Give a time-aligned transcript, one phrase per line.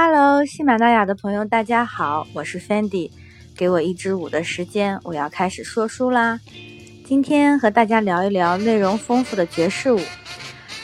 [0.00, 3.10] Hello，喜马拉雅的朋友，大家好，我是 Fendi。
[3.56, 6.38] 给我一支舞的时间，我要开始说书啦。
[7.04, 10.00] 今天和大家聊一聊内容丰富的爵士舞。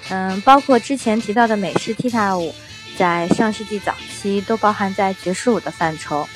[0.09, 2.53] 嗯，包括之前提到的美式踢踏舞，
[2.99, 6.27] 在上世纪早期都包含在爵士舞的范畴，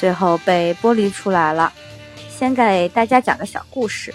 [0.00, 1.70] 最后被剥离出来了。
[2.30, 4.14] 先给大家讲个小故事。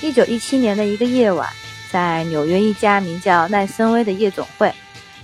[0.00, 1.46] 一九一七年的一个夜晚，
[1.92, 4.72] 在纽约一家名叫奈森威的夜总会。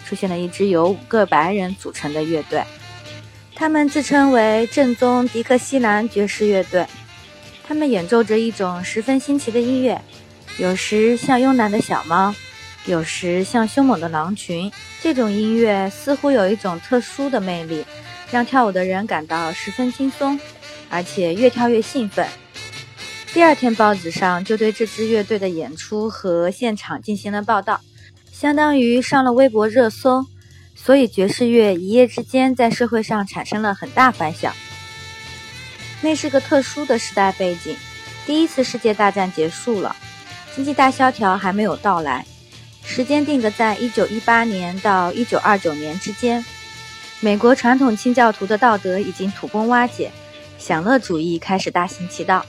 [0.06, 2.62] 出现了一支由五个白人组成的乐队，
[3.54, 6.86] 他们自称为正宗迪克西兰爵士乐队。
[7.66, 10.00] 他们演奏着一种十分新奇的音乐，
[10.58, 12.32] 有时像慵懒的小猫，
[12.84, 14.70] 有时像凶猛的狼群。
[15.02, 17.84] 这种音乐似乎有一种特殊的魅力，
[18.30, 20.38] 让跳舞的人感到十分轻松，
[20.88, 22.26] 而且越跳越兴奋。
[23.32, 27.80] 第二天报纸上就对这支乐队的演出和现场进行了报道。
[28.38, 30.26] 相当于上了微博热搜，
[30.74, 34.54] 所以爵士乐一夜之间在社会上产生了很大反响。
[36.02, 37.74] 那是个特殊的时代背景，
[38.26, 39.96] 第一次世界大战结束了，
[40.54, 42.26] 经济大萧条还没有到来，
[42.84, 46.44] 时间定格在一九一八年到一九二九年之间。
[47.20, 50.12] 美国传统清教徒的道德已经土崩瓦解，
[50.58, 52.44] 享乐主义开始大行其道。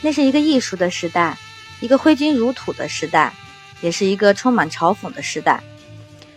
[0.00, 1.36] 那是一个艺术的时代，
[1.80, 3.34] 一个挥金如土的时代。
[3.80, 5.62] 也是一个充满嘲讽的时代，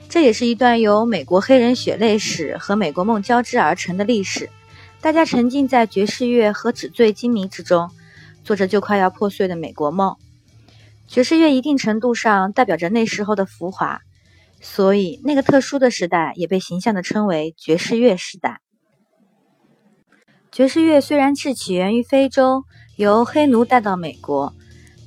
[0.10, 4.50] 这也是一段由美国黑人血泪史和美国梦交织而成的历史。
[5.00, 7.90] 大家沉浸在爵士乐和纸醉金迷之中，
[8.44, 10.16] 做着就快要破碎的美国梦。
[11.08, 14.02] 爵士乐一定程度上代表着那时候的浮华，
[14.60, 18.60] 所以那个特殊的时代也被形象地称为爵士乐时代。
[20.52, 22.64] 爵士乐虽然是起源于非洲，
[22.96, 24.54] 由黑奴带到美国。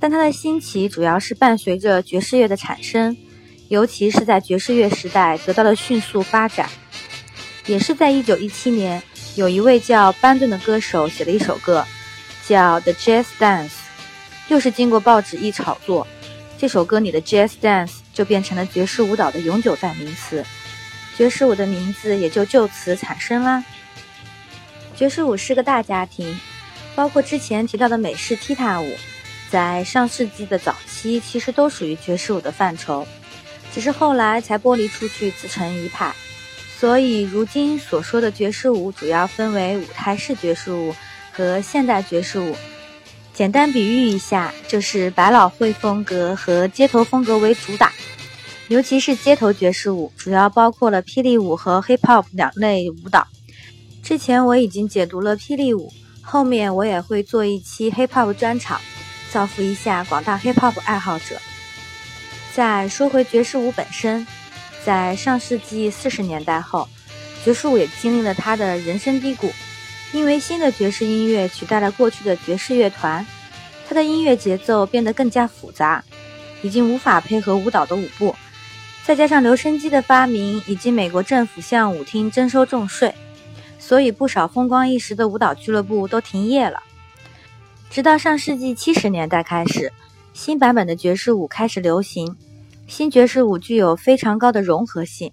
[0.00, 3.14] 但它的兴起主要是伴随着爵士乐的产生，
[3.68, 6.68] 尤其是在爵士乐时代得到了迅速发展。
[7.66, 9.02] 也是在1917年，
[9.36, 11.86] 有一位叫班顿的歌手写了一首歌，
[12.48, 13.68] 叫《The Jazz Dance》，
[14.48, 16.06] 又是经过报纸一炒作，
[16.58, 20.44] 这首歌里的 Jazz Dance 就变成了爵士舞蹈的永久代名词，
[21.16, 23.62] 爵士舞的名字也就就此产生啦。
[24.96, 26.40] 爵士舞是个大家庭，
[26.96, 28.96] 包括之前提到的美式踢踏舞。
[29.50, 33.06] 在上世纪的早期，其实都属于爵士舞的范畴，
[33.74, 36.14] 只是后来才剥离出去自成一派。
[36.78, 40.94] 所以，如今所说的爵士舞主要分为舞台式爵士舞
[41.32, 42.56] 和现代爵士舞。
[43.34, 47.92] 简单比喻一下，就是百老汇风格和街头风格为主打，
[48.68, 53.26] 尤其是街头爵士舞，主要包括了霹雳舞和 hip hop 两类舞蹈。
[54.02, 58.80] 之前我已经解读了霹雳舞，后面我也会做一期 hip hop 专场。
[59.32, 61.40] 造福一下广大 hip hop 爱好者。
[62.52, 64.26] 再说回爵士舞本身，
[64.84, 66.88] 在上世纪四十年代后，
[67.44, 69.52] 爵士舞也经历了它的人生低谷，
[70.12, 73.24] 因为新的爵士音乐取代了过去的爵士乐团，
[73.88, 76.04] 它的音乐节奏变得更加复杂，
[76.62, 78.34] 已经无法配合舞蹈的舞步。
[79.04, 83.14] 再加上留声机的发明，以及美国政府向舞厅征收重税，
[83.78, 86.82] 所以不少风光一时的舞蹈俱乐部都停业了。
[87.90, 89.92] 直到上世纪七十年代开始，
[90.32, 92.36] 新版本的爵士舞开始流行。
[92.86, 95.32] 新爵士舞具有非常高的融合性，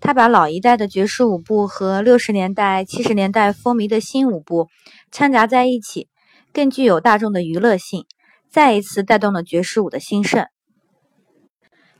[0.00, 4.68] 它把老一代的爵士舞步和六十年代、七十年代风靡的新舞步
[5.10, 6.08] 掺杂在一起，
[6.52, 8.04] 更具有大众的娱乐性，
[8.50, 10.46] 再一次带动了爵士舞的兴盛。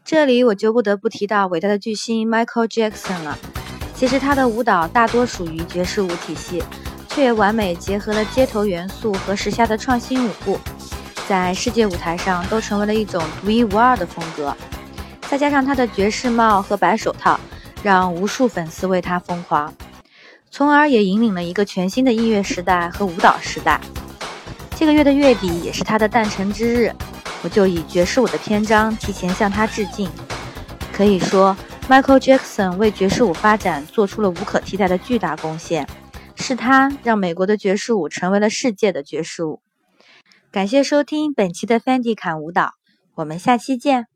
[0.05, 3.39] 这里我就不得不提到伟大的巨星 Michael Jackson 了。
[3.95, 6.63] 其实他的舞蹈大多属于爵士舞体系。
[7.15, 10.59] 却完美结合了街头元素和时下的创新舞步，
[11.29, 14.55] 在世界舞台上都成为了一种独一无二的风格。
[15.29, 17.39] 再加上他的爵士帽和白手套，
[17.85, 19.73] 让无数粉丝为他疯狂，
[20.51, 23.81] 从而也引领了一个全新的音乐时代和舞蹈时代。
[24.75, 26.93] 这个月的月底也是他的诞辰之日，
[27.43, 30.11] 我就以爵士舞的篇章提前向他致敬。
[30.93, 31.57] 可以说
[31.89, 35.87] ，Michael Jackson 为爵士舞发展做出了无可替代的巨大贡献。
[36.47, 39.63] 是他让美国的爵士舞成为了世界的爵士舞。
[40.53, 42.75] 感谢收听本期的 Fendi 侃舞蹈，
[43.15, 44.09] 我们下期见。